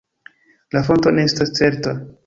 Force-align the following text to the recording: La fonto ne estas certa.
La 0.77 0.81
fonto 0.87 1.13
ne 1.19 1.27
estas 1.31 1.57
certa. 1.63 1.99